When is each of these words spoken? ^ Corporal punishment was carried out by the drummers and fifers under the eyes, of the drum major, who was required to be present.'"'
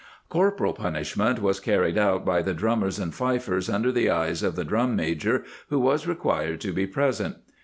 ^ 0.25 0.29
Corporal 0.29 0.73
punishment 0.73 1.43
was 1.43 1.59
carried 1.59 1.95
out 1.95 2.25
by 2.25 2.41
the 2.41 2.55
drummers 2.55 2.97
and 2.97 3.13
fifers 3.13 3.69
under 3.69 3.91
the 3.91 4.09
eyes, 4.09 4.41
of 4.41 4.55
the 4.55 4.65
drum 4.65 4.95
major, 4.95 5.43
who 5.69 5.79
was 5.79 6.07
required 6.07 6.59
to 6.61 6.73
be 6.73 6.87
present.'"' 6.87 7.35